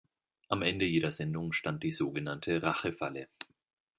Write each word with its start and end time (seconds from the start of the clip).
Am 0.49 0.63
Ende 0.63 0.85
jeder 0.87 1.11
Sendung 1.11 1.53
stand 1.53 1.83
die 1.83 1.91
so 1.91 2.09
genannte 2.11 2.63
„Rache-Falle“. 2.63 3.27